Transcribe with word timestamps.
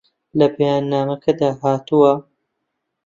لە 0.39 0.47
بەیاننامەکەدا 0.55 1.49
هاتووە 1.61 2.13